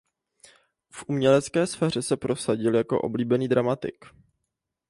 [0.93, 4.05] V umělecké sféře se prosadil jako oblíbený dramatik.